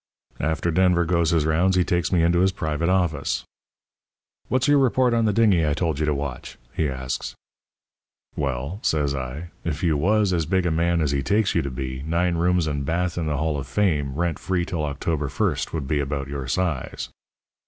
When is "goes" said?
1.05-1.29